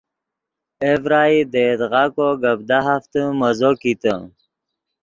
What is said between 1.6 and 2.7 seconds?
یدغا کو گپ